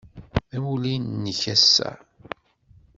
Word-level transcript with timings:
D 0.51 0.51
amulli-nnek 0.57 1.41
ass-a? 1.53 1.89